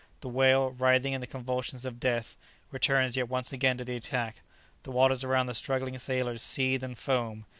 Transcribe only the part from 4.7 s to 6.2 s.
the waters around the struggling